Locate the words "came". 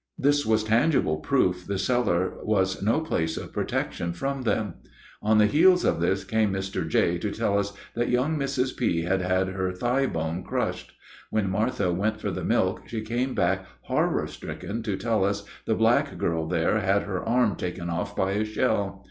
6.23-6.51, 13.01-13.35